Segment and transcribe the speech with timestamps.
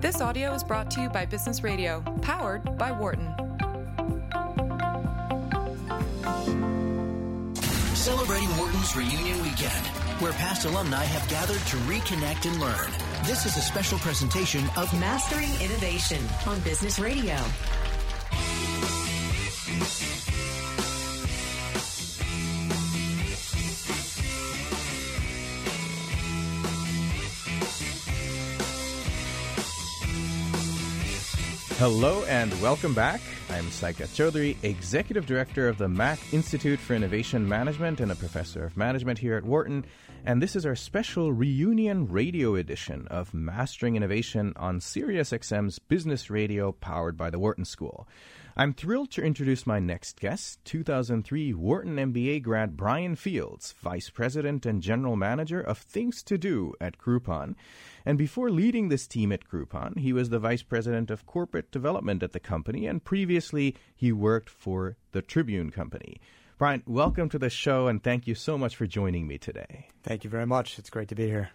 [0.00, 3.26] This audio is brought to you by Business Radio, powered by Wharton.
[7.94, 9.86] Celebrating Wharton's reunion weekend,
[10.20, 12.90] where past alumni have gathered to reconnect and learn.
[13.26, 17.36] This is a special presentation of Mastering Innovation on Business Radio.
[31.80, 33.22] Hello and welcome back.
[33.48, 38.66] I'm Saikat Chaudhuri, Executive Director of the Mack Institute for Innovation Management and a Professor
[38.66, 39.86] of Management here at Wharton.
[40.26, 46.70] And this is our special reunion radio edition of Mastering Innovation on SiriusXM's Business Radio
[46.70, 48.06] powered by the Wharton School.
[48.56, 54.66] I'm thrilled to introduce my next guest, 2003 Wharton MBA grad Brian Fields, Vice President
[54.66, 57.54] and General Manager of Things to Do at Groupon.
[58.04, 62.22] And before leading this team at Groupon, he was the Vice President of Corporate Development
[62.22, 66.20] at the company, and previously he worked for the Tribune Company.
[66.58, 69.88] Brian, welcome to the show, and thank you so much for joining me today.
[70.02, 70.78] Thank you very much.
[70.78, 71.50] It's great to be here.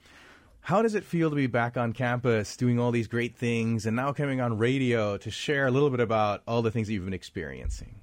[0.65, 3.95] How does it feel to be back on campus doing all these great things and
[3.95, 7.05] now coming on radio to share a little bit about all the things that you've
[7.05, 8.01] been experiencing?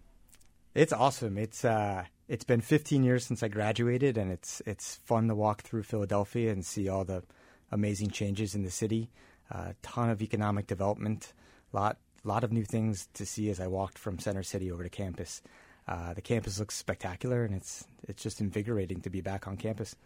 [0.72, 1.38] It's awesome.
[1.38, 5.62] It's uh, it's been 15 years since I graduated, and it's it's fun to walk
[5.62, 7.24] through Philadelphia and see all the
[7.72, 9.10] amazing changes in the city.
[9.50, 11.32] A uh, ton of economic development,
[11.72, 14.84] a lot lot of new things to see as I walked from Center City over
[14.84, 15.42] to campus.
[15.88, 19.96] Uh, the campus looks spectacular, and it's it's just invigorating to be back on campus.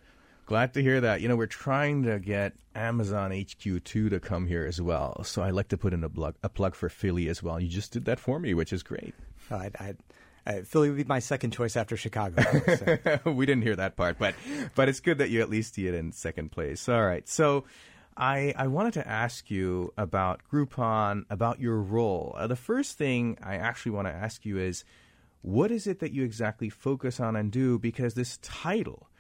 [0.47, 1.21] Glad to hear that.
[1.21, 5.25] You know, we're trying to get Amazon HQ2 to come here as well.
[5.25, 7.59] So I'd like to put in a plug, a plug for Philly as well.
[7.59, 9.13] You just did that for me, which is great.
[9.51, 9.95] I, I,
[10.47, 12.45] uh, Philly would be my second choice after Chicago.
[12.77, 13.19] So.
[13.33, 14.37] we didn't hear that part, but
[14.77, 16.89] but it's good that you at least did in second place.
[16.89, 17.65] All right, so.
[18.19, 22.35] I, I wanted to ask you about Groupon, about your role.
[22.35, 24.85] Uh, the first thing I actually want to ask you is,
[25.43, 27.79] what is it that you exactly focus on and do?
[27.79, 29.11] Because this title,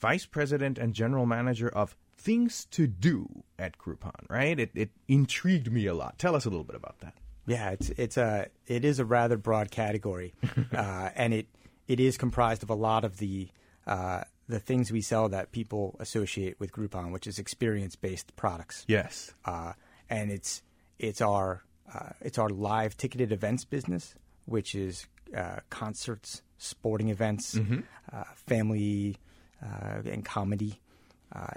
[0.00, 4.58] Vice President and General Manager of Things to Do at Groupon, right?
[4.58, 6.18] It, it intrigued me a lot.
[6.18, 7.14] Tell us a little bit about that.
[7.46, 10.32] Yeah, it's it's a it is a rather broad category,
[10.74, 11.46] uh, and it
[11.86, 13.48] it is comprised of a lot of the
[13.86, 18.84] uh, the things we sell that people associate with Groupon, which is experience based products.
[18.88, 19.72] Yes, uh,
[20.08, 20.62] and it's
[20.98, 21.62] it's our
[21.92, 24.14] uh, it's our live ticketed events business,
[24.46, 25.06] which is
[25.36, 27.80] uh, concerts, sporting events, mm-hmm.
[28.12, 29.16] Uh, family
[29.60, 30.80] and comedy,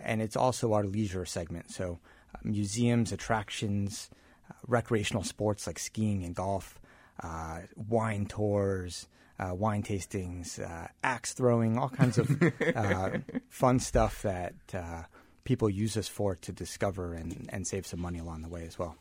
[0.03, 1.71] and it's also our leisure segment.
[1.71, 1.99] So
[2.43, 4.09] museums, attractions
[4.49, 6.79] uh, recreational sports like skiing and golf,
[7.21, 9.07] uh, wine tours,
[9.39, 12.29] uh, wine tastings, uh, axe throwing, all kinds of
[12.75, 13.09] uh,
[13.49, 15.03] fun stuff that uh,
[15.43, 18.79] people use us for to discover and, and save some money along the way as
[18.79, 18.95] well.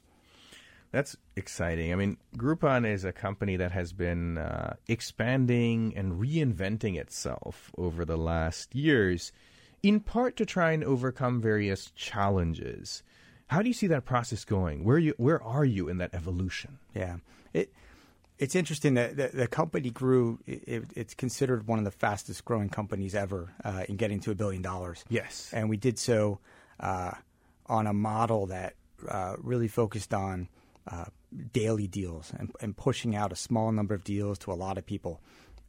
[0.93, 1.93] That's exciting.
[1.93, 4.39] I mean, Groupon is a company that has been
[4.89, 9.33] expanding and reinventing itself over the last years,
[9.83, 13.03] in part to try and overcome various challenges.
[13.49, 14.85] How do you see that process going?
[14.85, 16.79] Where you where are you in that evolution?
[16.95, 17.17] Yeah,
[17.53, 17.73] it
[18.39, 20.41] it's interesting that the, the company grew.
[20.47, 24.35] It, it's considered one of the fastest growing companies ever uh, in getting to a
[24.35, 25.05] billion dollars.
[25.09, 26.41] Yes, and we did so
[26.81, 27.13] uh,
[27.67, 28.75] on a model that
[29.09, 30.49] uh, really focused on
[30.87, 31.07] uh,
[31.53, 34.87] daily deals and, and, pushing out a small number of deals to a lot of
[34.87, 35.21] people.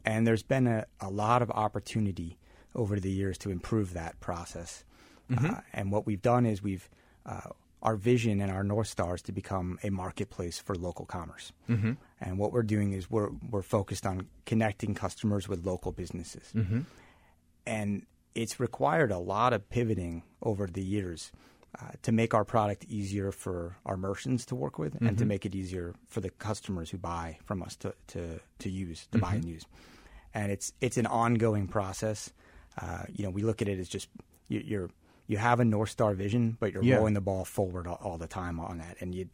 [0.04, 2.38] And there's been a, a lot of opportunity
[2.74, 4.84] over the years to improve that process.
[5.30, 5.46] Mm-hmm.
[5.46, 6.88] Uh, and what we've done is we've
[7.26, 7.50] uh,
[7.82, 11.52] our vision and our north star is to become a marketplace for local commerce.
[11.68, 11.92] Mm-hmm.
[12.20, 16.50] And what we're doing is we're we're focused on connecting customers with local businesses.
[16.54, 16.80] Mm-hmm.
[17.66, 21.32] And it's required a lot of pivoting over the years
[21.80, 25.06] uh, to make our product easier for our merchants to work with mm-hmm.
[25.06, 25.28] and to mm-hmm.
[25.28, 29.18] make it easier for the customers who buy from us to, to, to use, to
[29.18, 29.54] buy and mm-hmm.
[29.54, 29.66] use.
[30.34, 32.32] And it's it's an ongoing process.
[32.80, 34.08] Uh, you know, we look at it as just
[34.48, 34.90] you, you're
[35.26, 36.96] you have a north star vision, but you're yeah.
[36.96, 39.28] rolling the ball forward all, all, the time on that, and you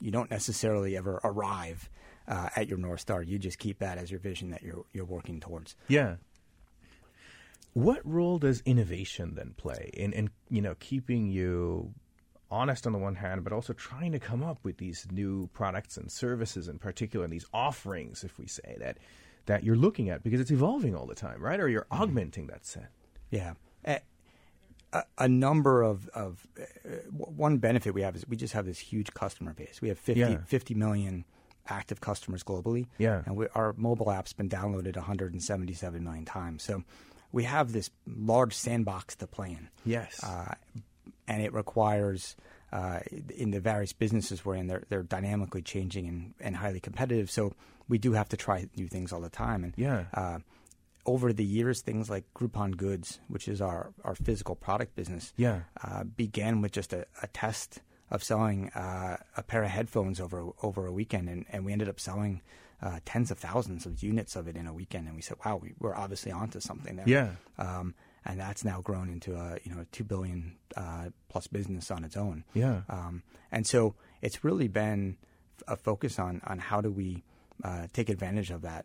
[0.00, 1.88] you don't necessarily ever arrive
[2.28, 3.22] uh, at your north star.
[3.22, 5.74] You just keep that as your vision that you're you're working towards.
[5.88, 6.16] Yeah.
[7.76, 11.92] What role does innovation then play in, in you know keeping you
[12.50, 15.96] honest on the one hand, but also trying to come up with these new products
[15.96, 18.98] and services, in particular, and these offerings, if we say that,
[19.46, 21.58] that you're looking at because it's evolving all the time, right?
[21.60, 22.02] Or you're mm-hmm.
[22.02, 22.90] augmenting that set.
[23.30, 23.54] Yeah
[25.18, 26.64] a, number of, of uh,
[27.10, 29.80] one benefit we have is we just have this huge customer base.
[29.82, 30.36] We have 50, yeah.
[30.46, 31.24] 50 million
[31.68, 32.86] active customers globally.
[32.98, 33.22] Yeah.
[33.26, 36.62] And we, our mobile app's been downloaded 177 million times.
[36.62, 36.84] So
[37.36, 39.68] we have this large sandbox to play in.
[39.84, 40.12] Yes.
[40.24, 40.54] Uh,
[41.28, 42.34] and it requires
[42.72, 43.00] uh,
[43.36, 47.30] in the various businesses we're in, they're, they're dynamically changing and, and highly competitive.
[47.30, 47.52] So
[47.88, 49.64] we do have to try new things all the time.
[49.64, 50.04] And Yeah.
[50.14, 50.38] uh,
[51.04, 55.60] over the years, things like Groupon Goods, which is our, our physical product business, Yeah.
[55.84, 57.80] uh, began with just a, a test
[58.10, 61.88] of selling uh, a pair of headphones over over a weekend, and, and we ended
[61.88, 62.40] up selling
[62.82, 65.06] uh, tens of thousands of units of it in a weekend.
[65.06, 67.30] And we said, "Wow, we, we're obviously onto something there." Yeah.
[67.58, 67.94] Um,
[68.24, 72.04] and that's now grown into a you know a two billion uh, plus business on
[72.04, 72.44] its own.
[72.54, 72.82] Yeah.
[72.88, 75.16] Um, and so it's really been
[75.66, 77.24] a focus on on how do we
[77.64, 78.84] uh, take advantage of that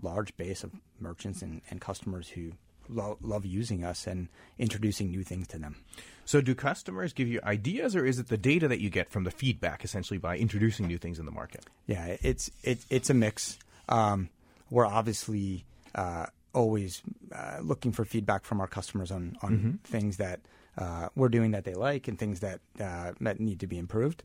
[0.00, 2.52] large base of merchants and, and customers who
[2.88, 5.76] lo- love using us and introducing new things to them.
[6.24, 9.24] So, do customers give you ideas, or is it the data that you get from
[9.24, 11.66] the feedback, essentially by introducing new things in the market?
[11.86, 13.58] Yeah, it's it, it's a mix.
[13.88, 14.28] Um,
[14.70, 15.64] we're obviously
[15.94, 17.02] uh, always
[17.34, 20.40] uh, looking for feedback from our customers on on things that
[20.78, 24.22] uh, we're doing that they like and things that uh, that need to be improved.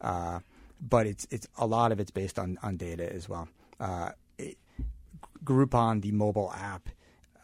[0.00, 0.40] Uh,
[0.80, 3.48] but it's it's a lot of it's based on on data as well.
[3.80, 4.56] Uh, it,
[5.44, 6.88] Groupon, the mobile app,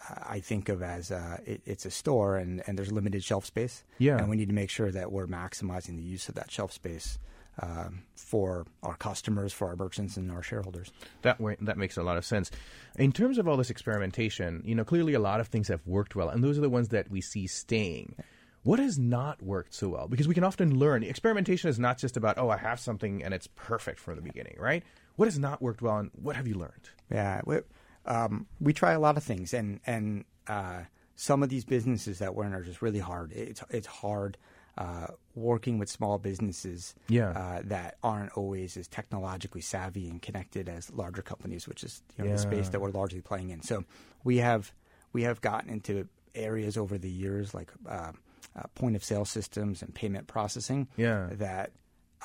[0.08, 3.84] I think of as uh, it, it's a store and, and there's limited shelf space.
[3.98, 4.18] Yeah.
[4.18, 7.18] And we need to make sure that we're maximizing the use of that shelf space
[7.60, 10.92] um, for our customers, for our merchants, and our shareholders.
[11.22, 12.50] That way, that makes a lot of sense.
[12.98, 16.16] In terms of all this experimentation, you know, clearly a lot of things have worked
[16.16, 18.16] well, and those are the ones that we see staying.
[18.64, 20.08] What has not worked so well?
[20.08, 21.02] Because we can often learn.
[21.02, 24.56] Experimentation is not just about, oh, I have something and it's perfect from the beginning,
[24.58, 24.82] right?
[25.16, 26.88] What has not worked well, and what have you learned?
[27.12, 27.58] Yeah, we,
[28.06, 30.82] um, we try a lot of things, and and uh,
[31.16, 33.32] some of these businesses that we're in are just really hard.
[33.32, 34.36] It's it's hard
[34.76, 35.06] uh,
[35.36, 37.30] working with small businesses Yeah.
[37.30, 42.24] uh, that aren't always as technologically savvy and connected as larger companies, which is you
[42.24, 43.62] know, the space that we're largely playing in.
[43.62, 43.84] So
[44.24, 44.72] we have
[45.12, 48.10] we have gotten into areas over the years like uh,
[48.56, 51.28] uh, point of sale systems and payment processing Yeah.
[51.32, 51.70] that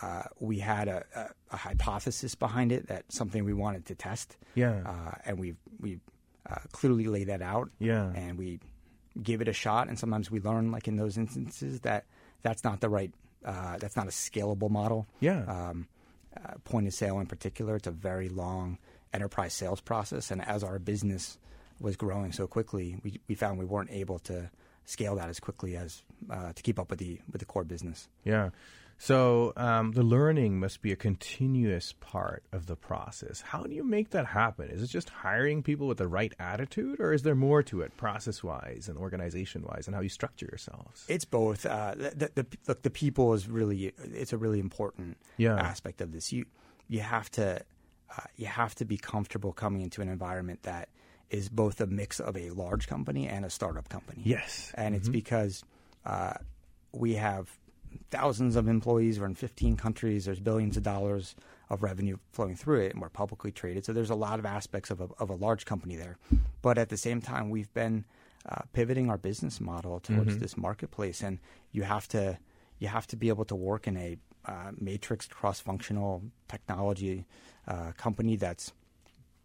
[0.01, 4.38] uh, we had a, a, a hypothesis behind it that something we wanted to test.
[4.56, 4.81] Yeah.
[4.86, 6.00] Uh, and we we
[6.50, 7.69] uh, clearly lay that out.
[7.80, 8.12] Yeah.
[8.13, 8.60] And we
[9.22, 9.88] give it a shot.
[9.88, 12.06] And sometimes we learn, like in those instances, that
[12.42, 13.13] that's not the right.
[13.44, 15.07] Uh, that's not a scalable model.
[15.19, 15.44] Yeah.
[15.46, 15.88] Um,
[16.36, 18.78] uh, point of sale in particular, it's a very long
[19.13, 20.31] enterprise sales process.
[20.31, 21.38] And as our business
[21.80, 24.50] was growing so quickly, we, we found we weren't able to
[24.86, 28.07] scale that as quickly as uh, to keep up with the with the core business.
[28.24, 28.50] Yeah.
[29.01, 33.40] So um, the learning must be a continuous part of the process.
[33.40, 34.69] How do you make that happen?
[34.69, 37.96] Is it just hiring people with the right attitude, or is there more to it,
[37.96, 41.06] process-wise and organization-wise, and how you structure yourselves?
[41.07, 41.66] It's both.
[41.66, 45.56] Uh, the, the, the, look, the people is really it's a really important Yeah.
[45.56, 46.34] aspect of this.
[46.34, 46.46] You
[46.90, 47.62] you have to
[48.18, 50.90] uh, you have to be comfortable coming into an environment that
[51.30, 54.24] is both a mix of a large company and a startup company.
[54.25, 54.74] Yes.
[54.75, 55.63] and it's because
[56.06, 56.34] uh,
[56.92, 57.48] we have
[58.09, 59.19] thousands of employees.
[59.19, 60.25] We're in 15 countries.
[60.25, 61.36] There's billions of dollars
[61.69, 63.86] of revenue flowing through it, and we're publicly traded.
[63.86, 66.18] So there's a lot of aspects of a, of a large company there.
[66.62, 68.06] But at the same time, we've been
[68.47, 71.39] uh, pivoting our business model towards this marketplace, and
[71.71, 72.38] you have to
[72.80, 77.25] you have to be able to work in a uh, matrix cross-functional technology
[77.68, 78.71] uh, company that's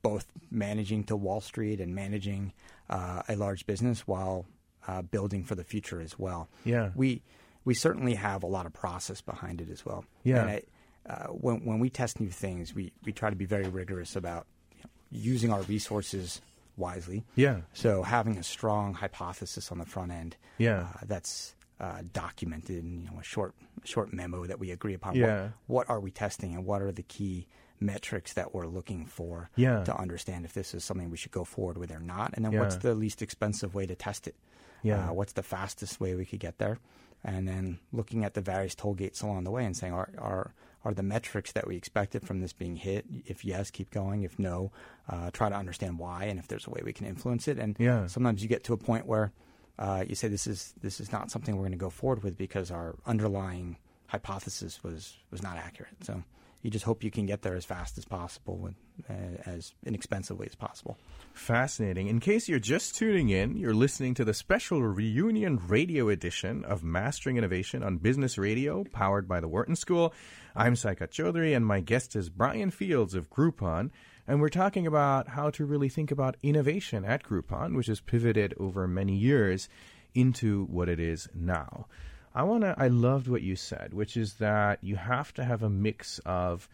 [0.02, 2.52] both managing to Wall Street and managing
[2.88, 4.46] uh, a large business while
[4.86, 6.48] uh, building for the future as well.
[6.64, 6.90] Yeah.
[6.94, 7.22] we
[7.64, 10.04] we certainly have a lot of process behind it as well.
[10.22, 10.42] Yeah.
[10.42, 10.62] and I,
[11.08, 14.46] uh, when when we test new things, we we try to be very rigorous about
[14.74, 16.40] you know, using our resources
[16.76, 17.24] wisely.
[17.36, 17.60] Yeah.
[17.72, 20.36] So having a strong hypothesis on the front end.
[20.58, 20.88] Yeah.
[20.94, 23.54] uh, that's uh, documented in you know a short
[23.84, 25.16] short memo that we agree upon.
[25.16, 25.42] Yeah.
[25.66, 27.46] What, what are we testing and what are the key
[27.80, 29.84] metrics that we're looking for Yeah.
[29.84, 32.56] to understand if this is something we should go forward with or not, and then
[32.58, 34.36] what's the least expensive way to test it?
[34.82, 35.10] Yeah.
[35.10, 36.78] Uh, what's the fastest way we could get there?
[37.24, 40.54] And then looking at the various toll gates along the way and saying, are are
[40.84, 43.06] are the metrics that we expected from this being hit?
[43.24, 44.22] If yes, keep going.
[44.22, 44.70] If no,
[45.08, 47.58] uh, try to understand why and if there's a way we can influence it.
[47.58, 48.06] And Yeah.
[48.06, 49.32] sometimes you get to a point where
[49.78, 52.36] uh, you say this is this is not something we're going to go forward with
[52.36, 53.78] because our underlying
[54.08, 55.96] hypothesis was was not accurate.
[56.02, 56.22] So
[56.64, 58.74] you just hope you can get there as fast as possible and
[59.08, 60.96] uh, as inexpensively as possible.
[61.34, 62.06] Fascinating.
[62.08, 66.82] In case you're just tuning in, you're listening to the special reunion radio edition of
[66.82, 70.14] Mastering Innovation on Business Radio, powered by the Wharton School.
[70.56, 73.90] I'm Saikat Chaudhuri, and my guest is Brian Fields of Groupon.
[74.26, 78.54] And we're talking about how to really think about innovation at Groupon, which has pivoted
[78.58, 79.68] over many years
[80.14, 81.88] into what it is now.
[82.34, 85.62] I want to, I loved what you said, which is that you have to have
[85.62, 86.68] a mix of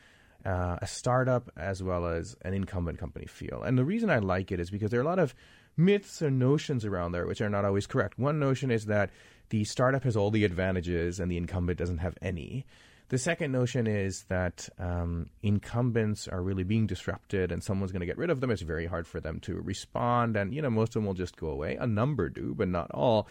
[0.44, 3.62] uh, a startup as well as an incumbent company feel.
[3.62, 5.34] And the reason I like it is because there are a lot of
[5.76, 8.18] myths or notions around there which are not always correct.
[8.18, 9.10] One notion is that
[9.50, 12.64] the startup has all the advantages and the incumbent doesn't have any.
[13.10, 18.06] The second notion is that um, incumbents are really being disrupted and someone's going to
[18.06, 18.52] get rid of them.
[18.52, 20.36] It's very hard for them to respond.
[20.36, 21.74] And, you know, most of them will just go away.
[21.74, 23.26] A number do, but not all.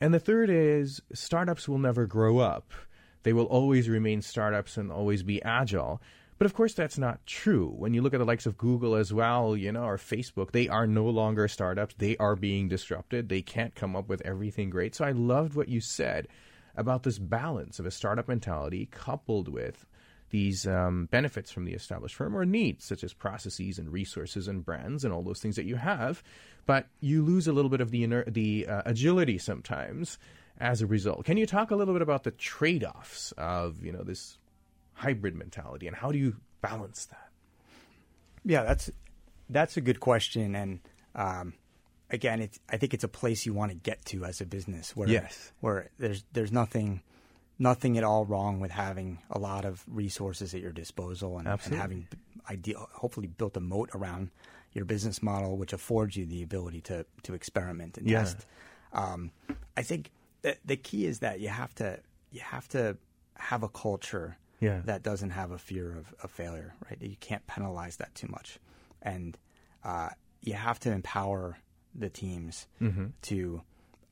[0.00, 2.72] And the third is startups will never grow up.
[3.22, 6.00] They will always remain startups and always be agile.
[6.38, 7.66] But of course, that's not true.
[7.76, 10.68] When you look at the likes of Google as well, you know, or Facebook, they
[10.68, 11.96] are no longer startups.
[11.98, 13.28] They are being disrupted.
[13.28, 14.94] They can't come up with everything great.
[14.94, 16.28] So I loved what you said
[16.74, 19.84] about this balance of a startup mentality coupled with
[20.30, 24.64] these um, benefits from the established firm or needs, such as processes and resources and
[24.64, 26.22] brands and all those things that you have.
[26.66, 30.18] But you lose a little bit of the inner, the uh, agility sometimes
[30.58, 31.24] as a result.
[31.24, 34.38] Can you talk a little bit about the trade offs of you know this
[34.92, 37.28] hybrid mentality and how do you balance that?
[38.44, 38.90] Yeah, that's
[39.48, 40.80] that's a good question, and
[41.14, 41.54] um,
[42.10, 44.94] again, it's I think it's a place you want to get to as a business
[44.96, 45.52] where yes.
[45.60, 47.02] where there's there's nothing
[47.60, 51.74] nothing at all wrong with having a lot of resources at your disposal and, and
[51.74, 52.08] having
[52.48, 54.30] ideal hopefully built a moat around
[54.72, 58.20] your business model which affords you the ability to to experiment and yeah.
[58.20, 58.46] test.
[58.92, 59.30] Um,
[59.76, 60.10] I think
[60.42, 62.00] the, the key is that you have to
[62.32, 62.96] you have to
[63.36, 64.80] have a culture yeah.
[64.84, 67.00] that doesn't have a fear of, of failure, right?
[67.00, 68.58] You can't penalize that too much,
[69.02, 69.36] and
[69.84, 70.10] uh,
[70.42, 71.58] you have to empower
[71.94, 73.06] the teams mm-hmm.
[73.22, 73.62] to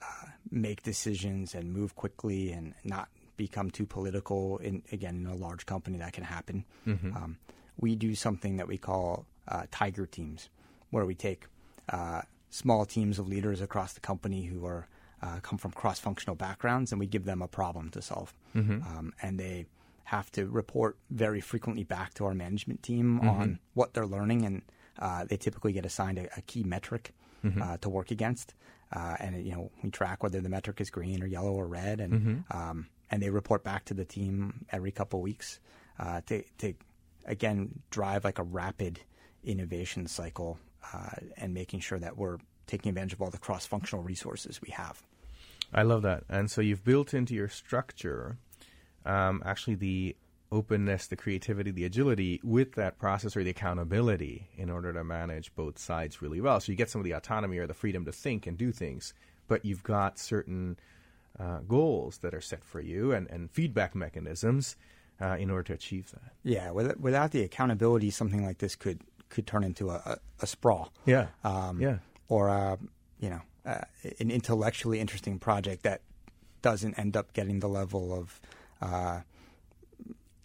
[0.02, 4.59] uh, make decisions and move quickly and not become too political.
[4.59, 6.66] In again, in a large company, that can happen.
[6.87, 7.16] Mm-hmm.
[7.16, 7.38] Um,
[7.80, 10.50] we do something that we call uh, tiger teams,
[10.90, 11.47] where we take
[11.88, 14.87] uh, small teams of leaders across the company who are
[15.23, 18.83] uh, come from cross-functional backgrounds, and we give them a problem to solve, mm-hmm.
[18.83, 19.66] um, and they
[20.04, 23.28] have to report very frequently back to our management team Mm-hmm.
[23.28, 24.62] on what they're learning, and
[24.99, 27.12] uh, they typically get assigned a, a key metric
[27.45, 27.62] Mm-hmm.
[27.62, 28.54] uh, to work against,
[28.92, 32.00] uh, and you know we track whether the metric is green or yellow or red,
[32.00, 32.59] and Mm-hmm.
[32.59, 35.60] um, and they report back to the team every couple weeks
[35.98, 36.74] uh, to to
[37.26, 39.00] again drive like a rapid
[39.44, 40.58] innovation cycle
[40.92, 44.70] uh, and making sure that we're taking advantage of all the cross functional resources we
[44.70, 45.02] have.
[45.72, 46.24] I love that.
[46.28, 48.38] And so you've built into your structure
[49.04, 50.16] um, actually the
[50.50, 55.54] openness, the creativity, the agility with that process or the accountability in order to manage
[55.54, 56.60] both sides really well.
[56.60, 59.12] So you get some of the autonomy or the freedom to think and do things,
[59.46, 60.78] but you've got certain
[61.40, 64.76] uh, goals that are set for you and, and feedback mechanisms
[65.21, 66.33] uh, in order to achieve that.
[66.42, 70.47] Yeah, with, without the accountability, something like this could could turn into a, a, a
[70.47, 70.90] sprawl.
[71.04, 71.26] Yeah.
[71.45, 71.99] Um, yeah.
[72.28, 72.78] Or a,
[73.21, 73.80] you know, uh,
[74.21, 76.00] an intellectually interesting project that
[76.62, 78.40] doesn't end up getting the level of,
[78.80, 79.21] uh,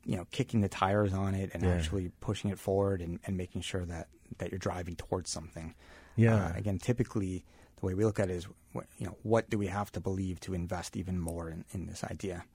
[0.05, 1.69] you know, kicking the tires on it and Yeah.
[1.75, 4.09] actually pushing it forward and, and making sure that,
[4.39, 5.75] that you're driving towards something.
[6.17, 6.47] Yeah.
[6.47, 7.45] Uh, again, typically,
[7.83, 9.99] the way we look at it is, what, you know, what do we have to
[9.99, 12.45] believe to invest even more in, in this idea?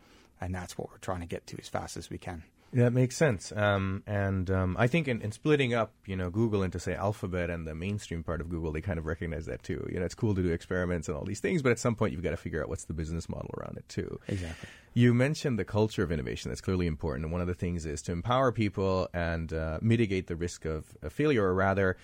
[0.40, 2.44] And that's what we're trying to get to as fast as we can.
[2.72, 3.52] That makes sense.
[3.54, 7.50] Um, and um, I think in, in splitting up, you know, Google into say Alphabet
[7.50, 9.86] and the mainstream part of Google, they kind of recognize that too.
[9.90, 12.12] You know, it's cool to do experiments and all these things, but at some point
[12.12, 14.18] you've got to figure out what's the business model around it too.
[14.28, 14.68] Exactly.
[14.94, 16.50] You mentioned the culture of innovation.
[16.50, 17.24] That's clearly important.
[17.24, 20.86] And one of the things is to empower people and uh, mitigate the risk of,
[21.02, 21.96] of failure, or rather,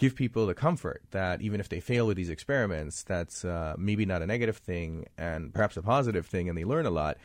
[0.00, 4.06] give people the comfort that even if they fail with these experiments, that's uh, maybe
[4.06, 7.18] not a negative thing and perhaps a positive thing, and they learn a lot.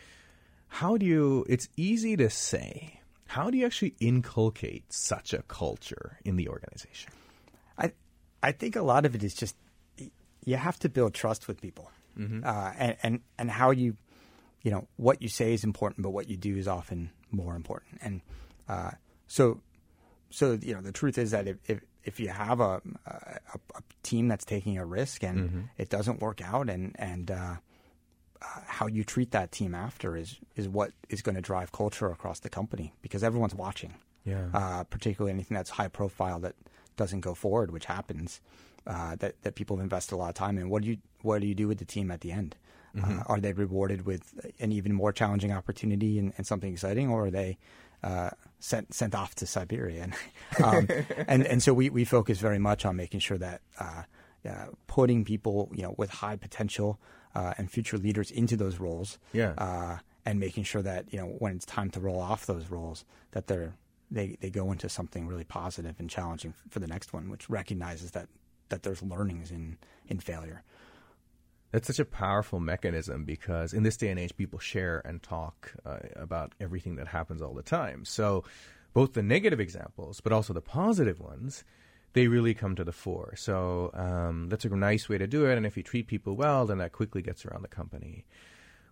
[0.67, 1.45] How do you?
[1.47, 2.99] It's easy to say.
[3.27, 7.11] How do you actually inculcate such a culture in the organization?
[7.77, 7.93] I
[8.43, 9.55] I think a lot of it is just
[10.43, 11.89] you have to build trust with people,
[12.19, 12.45] Mm-hmm.
[12.45, 13.97] uh, and, and and how you
[14.63, 17.99] you know what you say is important, but what you do is often more important.
[18.01, 18.21] And
[18.67, 18.91] uh,
[19.27, 19.61] so
[20.29, 23.39] so you know the truth is that if if, if you have a, a
[23.75, 25.61] a team that's taking a risk and Mm-hmm.
[25.77, 27.55] it doesn't work out, and and uh,
[28.41, 32.07] uh, how you treat that team after is is what is going to drive culture
[32.11, 33.93] across the company because everyone's watching
[34.23, 34.47] Yeah.
[34.53, 36.55] uh, particularly anything that's high profile that
[36.97, 38.39] doesn't go forward, which happens,
[38.87, 40.69] uh, that that people have invested a lot of time in.
[40.69, 42.55] What do you what do you do with the team at the end?
[42.97, 44.23] Uh, are they rewarded with
[44.61, 47.57] an even more challenging opportunity and, and something exciting, or are they
[48.05, 50.03] uh, sent sent off to Siberia?
[50.03, 50.13] And
[50.63, 50.87] um,
[51.27, 54.03] and, and so we, we focus very much on making sure that uh,
[54.47, 56.99] uh, putting people you know with high potential
[57.35, 59.53] uh, and future leaders into those roles, Yeah.
[59.57, 63.03] uh, and making sure that you know when it's time to roll off those roles,
[63.31, 63.73] that they're
[64.11, 68.11] they, they go into something really positive and challenging for the next one, which recognizes
[68.11, 68.27] that
[68.69, 70.63] that there's learnings in in failure.
[71.71, 75.73] That's such a powerful mechanism because in this day and age, people share and talk
[75.85, 78.05] uh, about everything that happens all the time.
[78.05, 78.43] So,
[78.93, 81.65] both the negative examples, but also the positive ones,
[82.13, 83.35] they really come to the fore.
[83.35, 85.57] So, um, that's a nice way to do it.
[85.57, 88.25] And if you treat people well, then that quickly gets around the company.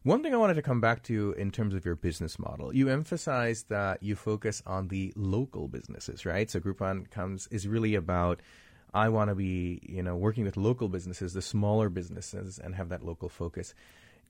[0.03, 2.89] One thing I wanted to come back to in terms of your business model, you
[2.89, 6.51] emphasize that you focus on the local businesses, right?
[6.51, 8.41] So Groupon comes is really about
[8.93, 12.89] I want to be, you know, working with local businesses, the smaller businesses, and have
[12.89, 13.73] that local focus.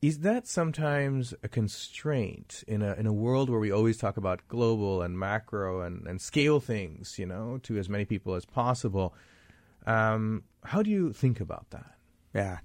[0.01, 4.41] Is that sometimes a constraint in a in a world where we always talk about
[4.49, 9.13] global and macro and, and scale things, you know, to as many people as possible?
[9.85, 11.95] Um, how do you think about that?
[12.33, 12.59] Yeah.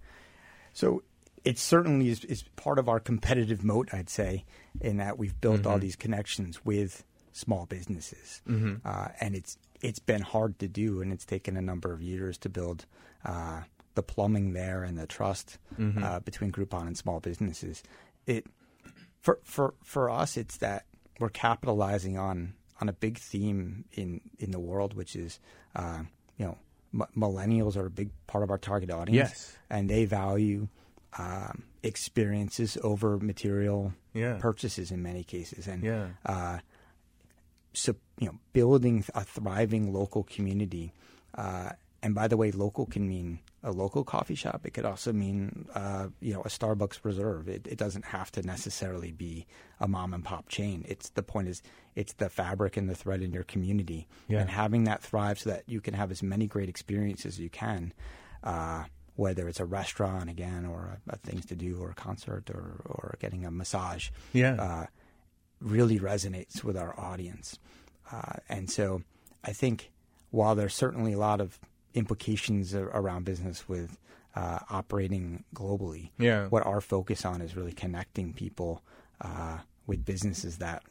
[0.72, 1.02] So
[1.44, 4.44] it certainly is, is part of our competitive moat, I'd say,
[4.80, 5.70] in that we've built Mm-hmm.
[5.70, 8.42] all these connections with small businesses,
[8.84, 12.38] uh, and it's it's been hard to do, and it's taken a number of years
[12.38, 12.86] to build
[13.24, 13.62] uh,
[13.94, 16.02] the plumbing there and the trust Mm-hmm.
[16.02, 17.82] uh, between Groupon and small businesses.
[18.26, 18.46] It
[19.20, 20.84] for for for us, it's that
[21.20, 25.38] we're capitalizing on on a big theme in in the world, which is
[25.76, 26.02] uh,
[26.36, 26.58] you know
[26.94, 29.56] m- millennials are a big part of our target audience, Yes.
[29.70, 30.68] and they value
[31.18, 34.38] um, experiences over material Yeah.
[34.40, 36.08] purchases in many cases, and Yeah.
[37.72, 40.92] Uh, so you know building a thriving local community.
[41.34, 41.70] Uh,
[42.02, 44.60] and by the way, local can mean a local coffee shop.
[44.64, 47.48] It could also mean uh, you know a Starbucks Reserve.
[47.48, 49.46] It, it doesn't have to necessarily be
[49.80, 50.84] a mom and pop chain.
[50.88, 51.62] It's the point is
[51.96, 54.40] it's the fabric and the thread in your community, Yeah.
[54.40, 57.50] and having that thrive so that you can have as many great experiences as you
[57.50, 57.92] can.
[58.44, 58.84] Uh,
[59.16, 62.80] whether it's a restaurant again, or a, a things to do, or a concert, or
[62.84, 64.86] or getting a massage, Yeah.
[65.60, 67.58] Really resonates with our audience.
[68.12, 69.02] Uh, and so
[69.44, 69.90] I think
[70.30, 71.58] while there's certainly a lot of
[71.94, 73.98] implications around business with
[74.34, 76.46] uh, operating globally, Yeah.
[76.48, 78.82] what our focus on is really connecting people
[79.20, 80.82] uh, with businesses that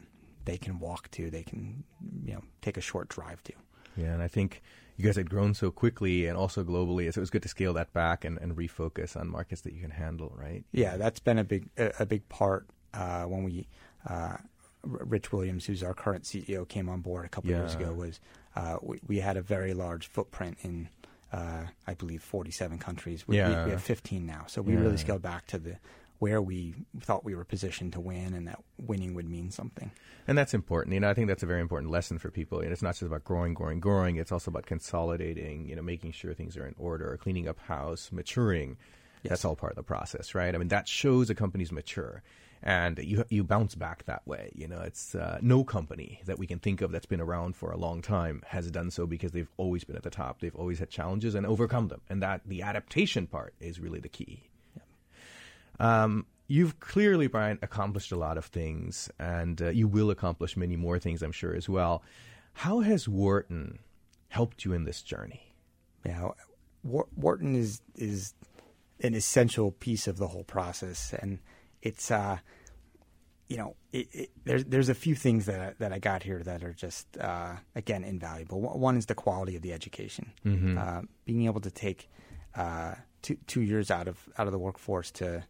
[0.44, 1.84] they can walk to, they can
[2.24, 3.52] you know take a short drive to.
[3.96, 4.62] Yeah, and I think
[4.96, 7.72] you guys had grown so quickly and also globally, so it was good to scale
[7.74, 10.64] that back and, and refocus on markets that you can handle, right?
[10.72, 13.66] Yeah, that's been a big a, a big part uh, when we
[14.08, 14.40] uh, R-
[14.88, 17.92] Rich Williams, who's our current CEO, came on board a couple of years ago.
[17.92, 18.20] Was
[18.56, 20.88] uh, we, we had a very large footprint in
[21.32, 23.28] uh, I believe 47 countries.
[23.28, 23.64] We, we- Yeah.
[23.66, 24.80] we have 15 now, so we Yeah.
[24.80, 25.76] really scaled back to the
[26.20, 29.92] where we thought we were positioned to win, and that winning would mean something.
[30.26, 30.94] And that's important.
[30.94, 32.58] You know, I think that's a very important lesson for people.
[32.58, 34.16] And it's not just about growing, growing, growing.
[34.16, 38.10] It's also about consolidating, you know, making sure things are in order, cleaning up house,
[38.10, 38.76] maturing.
[39.22, 40.52] That's all part of the process, right?
[40.52, 42.22] I mean, that shows a company's mature.
[42.62, 44.50] And you you bounce back that way.
[44.54, 47.70] You know, it's uh, no company that we can think of that's been around for
[47.70, 50.40] a long time has done so because they've always been at the top.
[50.40, 52.00] They've always had challenges and overcome them.
[52.08, 54.48] And that the adaptation part is really the key.
[55.80, 60.76] Um, you've clearly, Brian, accomplished a lot of things, and uh, you will accomplish many
[60.76, 62.02] more things, I'm sure, as well.
[62.54, 63.78] How has Wharton
[64.28, 65.54] helped you in this journey?
[66.04, 66.30] Yeah,
[66.82, 68.34] Wharton is is
[69.00, 71.38] an essential piece of the whole process, and
[71.82, 72.38] it's uh,
[73.48, 76.42] you know, it, it, there's there's a few things that I, that I got here
[76.42, 78.60] that are just uh, again invaluable.
[78.60, 80.32] One is the quality of the education,
[80.78, 82.08] uh, being able to take
[82.54, 85.44] uh, two two years out of out of the workforce to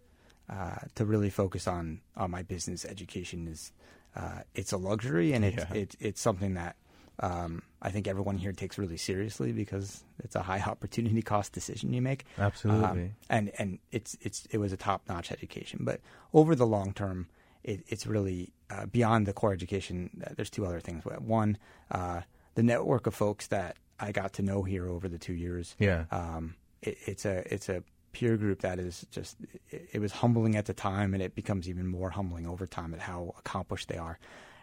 [0.49, 3.73] uh, to really focus on on my business education is
[4.15, 5.75] uh, it's a luxury and it's Yeah.
[5.75, 6.77] it's it's something that
[7.21, 11.93] um, I think everyone here takes really seriously because it's a high opportunity cost decision
[11.93, 12.25] you make.
[12.39, 12.85] Absolutely.
[12.85, 16.01] Um, and and it's it's it was a top notch education, but
[16.33, 17.27] over the long term,
[17.65, 20.23] it, it's really uh, beyond the core education.
[20.25, 21.05] uh, There's two other things.
[21.05, 21.59] One,
[21.91, 22.23] uh,
[22.55, 25.75] the network of folks that I got to know here over the two years.
[25.79, 26.05] Yeah.
[26.11, 29.37] Um, it, it's a it's a peer group that is just
[29.71, 32.95] it, it was humbling at the time, and it becomes even more humbling over time
[32.95, 34.19] at how accomplished they are,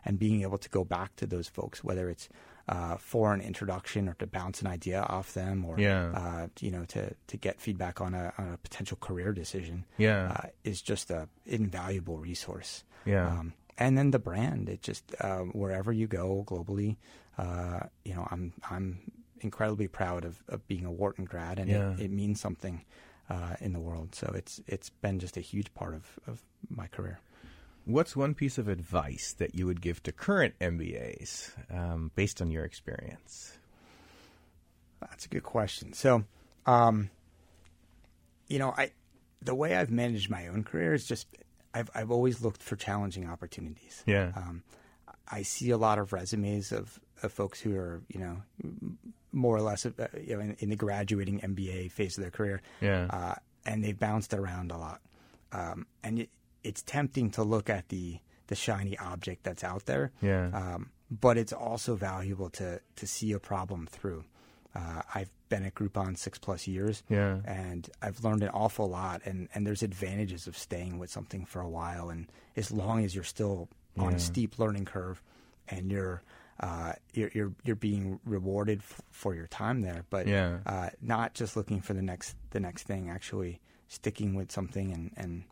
[0.06, 2.30] and being able to go back to those folks, whether it's
[2.70, 6.12] uh, for an introduction or to bounce an idea off them, or Yeah.
[6.14, 10.32] uh, you know to to get feedback on a on a potential career decision, Yeah.
[10.32, 12.84] uh, is just an invaluable resource.
[13.06, 13.28] Yeah.
[13.28, 16.96] Um, and then the brand, it just uh, wherever you go globally,
[17.38, 21.92] uh, you know, I'm I'm incredibly proud of, of being a Wharton grad, and Yeah.
[21.94, 22.84] it, it means something
[23.30, 24.16] uh, in the world.
[24.16, 27.20] So it's it's been just a huge part of, of my career.
[27.86, 32.50] What's one piece of advice that you would give to current MBAs um, based on
[32.50, 33.58] your experience?
[35.00, 35.94] That's a good question.
[35.94, 36.24] So,
[36.66, 37.12] um,
[38.48, 38.92] you know, I
[39.42, 41.28] the way I've managed my own career is just
[41.74, 44.04] I've I've always looked for challenging opportunities.
[44.08, 44.32] Yeah.
[44.36, 44.64] Um,
[45.32, 48.42] I see a lot of resumes of, of folks who are you know
[49.32, 52.62] more or less uh, you know in, in the graduating MBA phase of their career.
[52.82, 53.08] Yeah.
[53.10, 55.02] Uh, and they've bounced around a lot.
[55.52, 56.28] Um, and
[56.66, 60.12] it's tempting to look at the the shiny object that's out there.
[60.22, 60.50] Yeah.
[60.54, 64.24] Um, but it's also valuable to to see a problem through.
[64.76, 67.38] uh, I've been at Groupon six plus years, Yeah.
[67.46, 69.22] and I've learned an awful lot.
[69.24, 73.16] And, and there's advantages of staying with something for a while, and as long as
[73.16, 74.18] you're still on Yeah.
[74.18, 75.22] a steep learning curve,
[75.70, 76.22] and you're
[76.60, 80.60] uh, you're, you're you're being rewarded f- for your time there, but Yeah.
[80.66, 83.10] uh, not just looking for the next the next thing.
[83.10, 85.44] Actually, sticking with something and and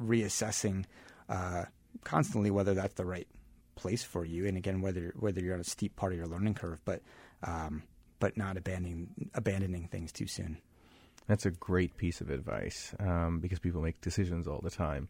[0.00, 0.84] reassessing
[1.28, 1.64] uh,
[2.04, 3.26] constantly whether that's the right
[3.74, 6.54] place for you, and again whether whether you're on a steep part of your learning
[6.54, 7.02] curve, but
[7.42, 7.82] um,
[8.18, 10.58] but not abandoning abandoning things too soon.
[11.26, 15.08] That's a great piece of advice um, because people make decisions all the time.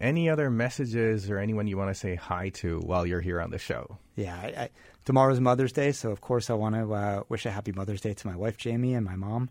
[0.00, 3.50] Any other messages or anyone you want to say hi to while you're here on
[3.50, 3.98] the show?
[4.14, 4.68] Yeah, I, I,
[5.04, 8.14] tomorrow's Mother's Day, so of course I want to uh, wish a happy Mother's Day
[8.14, 9.50] to my wife Jamie and my mom.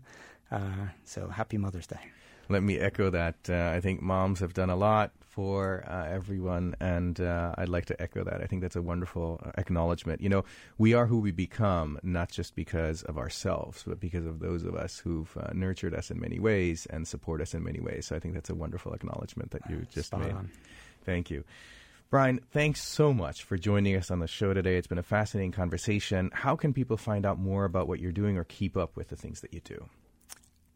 [0.50, 2.00] Uh, so happy Mother's Day.
[2.48, 3.36] Let me echo that.
[3.48, 7.84] Uh, I think moms have done a lot for uh, everyone, and uh, I'd like
[7.86, 8.40] to echo that.
[8.40, 10.20] I think that's a wonderful uh, acknowledgement.
[10.20, 10.44] You know,
[10.78, 14.74] we are who we become, not just because of ourselves, but because of those of
[14.74, 18.06] us who've uh, nurtured us in many ways and support us in many ways.
[18.06, 20.32] So I think that's a wonderful acknowledgement that you just Spot made.
[20.32, 20.50] on.
[21.04, 21.44] Thank you.
[22.10, 24.76] Brian, thanks so much for joining us on the show today.
[24.78, 26.30] It's been a fascinating conversation.
[26.32, 29.16] How can people find out more about what you're doing or keep up with the
[29.16, 29.84] things that you do?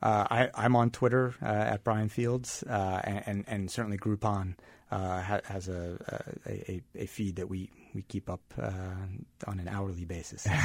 [0.03, 4.57] Uh, I, I'm on Twitter uh, at Brian Fields, uh, and, and and certainly Groupon
[4.91, 5.97] uh, ha- has a,
[6.47, 8.71] a, a, feed that we, we keep up uh,
[9.47, 10.47] on an hourly basis.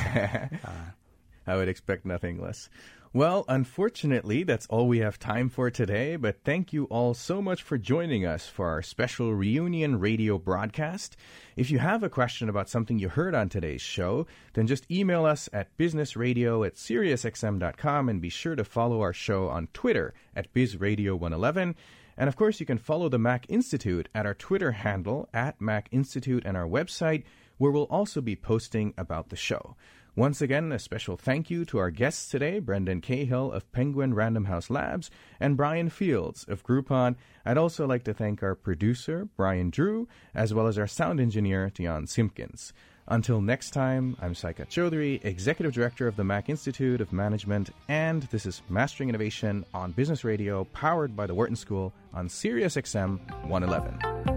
[1.47, 2.67] So, I would expect nothing less.
[3.13, 7.63] Well, unfortunately, that's all we have time for today, but thank you all so much
[7.63, 11.15] for joining us for our special reunion radio broadcast.
[11.56, 15.26] If you have a question about something you heard on today's show, then just email
[15.26, 20.54] us at businessradio at SiriusXM.com and be sure to follow our show on Twitter at
[20.54, 21.76] BizRadio111.
[22.17, 25.88] And of course, you can follow the Mack Institute at our Twitter handle at Mack
[25.91, 27.24] Institute and our website,
[27.58, 29.78] where we'll also be posting about the show.
[30.17, 34.45] Once again, a special thank you to our guests today, Brendan Cahill of Penguin Random
[34.45, 37.15] House Labs and Brian Fields of Groupon.
[37.45, 41.69] I'd also like to thank our producer, Brian Drew, as well as our sound engineer,
[41.71, 42.73] Dion Simpkins.
[43.08, 48.23] Until next time, I'm Saikat Chaudhuri, Executive Director of the Mack Institute of Management, and
[48.23, 53.19] this is Mastering Innovation on Business Radio, powered by the Wharton School on Sirius XM
[53.47, 54.37] 111.